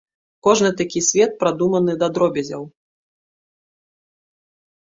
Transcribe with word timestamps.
Кожны 0.45 0.71
такі 0.79 1.01
свет 1.09 1.31
прадуманы 1.43 1.93
да 2.05 2.11
дробязяў. 2.15 2.63